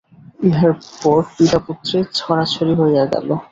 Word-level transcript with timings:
ইহার 0.47 0.71
পর 0.99 1.19
পিতাপুত্রে 1.35 1.97
ছাড়াছাড়ি 2.17 2.73
হইয়া 2.81 3.03
গেল। 3.13 3.29